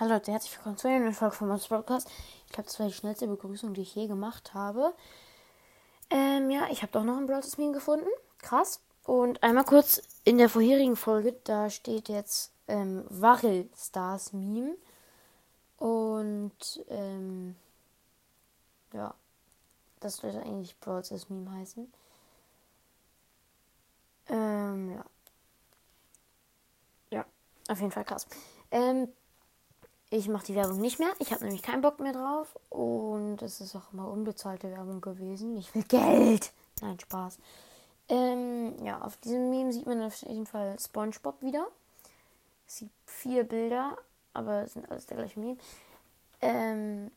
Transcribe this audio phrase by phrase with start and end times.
[0.00, 2.08] Hallo Leute, herzlich willkommen zu einer neuen Folge von meinem Podcast.
[2.46, 4.94] Ich glaube, das war die schnellste Begrüßung, die ich je gemacht habe.
[6.08, 8.08] Ähm, ja, ich habe doch noch ein Brawl Meme gefunden.
[8.38, 8.80] Krass.
[9.04, 14.74] Und einmal kurz in der vorherigen Folge, da steht jetzt ähm, Wachel Stars Meme.
[15.76, 17.54] Und ähm,
[18.94, 19.14] ja,
[20.00, 21.92] das sollte eigentlich Brawl Meme heißen.
[24.30, 25.04] Ähm, ja.
[27.10, 27.26] Ja,
[27.68, 28.26] auf jeden Fall krass.
[28.70, 29.12] Ähm,
[30.10, 31.12] ich mache die Werbung nicht mehr.
[31.20, 32.58] Ich habe nämlich keinen Bock mehr drauf.
[32.68, 35.56] Und es ist auch immer unbezahlte Werbung gewesen.
[35.56, 36.52] Ich will Geld.
[36.82, 37.38] Nein, Spaß.
[38.08, 41.66] Ähm, ja, auf diesem Meme sieht man auf jeden Fall SpongeBob wieder.
[42.66, 43.96] Es sieht vier Bilder,
[44.34, 45.58] aber es sind alles der gleiche Meme.
[46.40, 47.12] Ähm,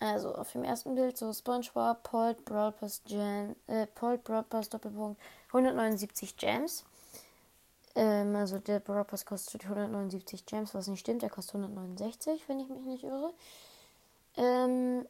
[0.00, 4.70] also auf dem ersten Bild so SpongeBob, Polt, Brawl Pass, Jam, äh, Polt, Brawl Pass,
[4.70, 6.84] Doppelpunkt, 179 Gems.
[7.94, 11.22] Ähm, also der Brawl Pass kostet 179 Gems, was nicht stimmt.
[11.22, 13.32] Der kostet 169, wenn ich mich nicht irre.
[14.36, 15.06] Ähm,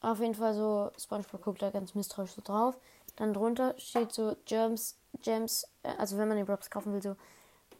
[0.00, 2.76] auf jeden Fall so, SpongeBob guckt da ganz misstrauisch so drauf.
[3.16, 7.16] Dann drunter steht so Gems, Gems, äh, also wenn man den Brawl kaufen will, so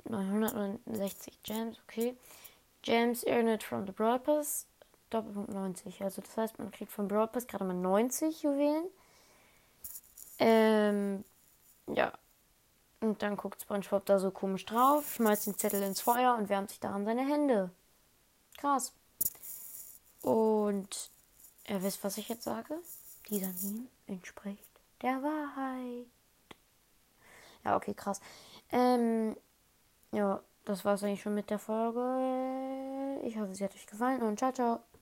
[0.08, 2.16] 969 Gems, okay.
[2.82, 4.66] Gems earned from the Brawl Pass,
[5.10, 6.02] Doppelpunkt 90.
[6.02, 8.86] Also das heißt, man kriegt vom Brawl Pass gerade mal 90 Juwelen.
[10.38, 11.24] Ähm,
[13.04, 16.70] und dann guckt SpongeBob da so komisch drauf, schmeißt den Zettel ins Feuer und wärmt
[16.70, 17.70] sich daran seine Hände.
[18.56, 18.92] Krass.
[20.22, 21.10] Und
[21.68, 22.78] ihr wisst, was ich jetzt sage?
[23.28, 24.64] Dieser Meme entspricht
[25.02, 26.06] der Wahrheit.
[27.64, 28.20] Ja, okay, krass.
[28.72, 29.36] Ähm,
[30.12, 33.20] ja, das war es eigentlich schon mit der Folge.
[33.22, 34.84] Ich hoffe, sie hat euch gefallen und ciao, ciao.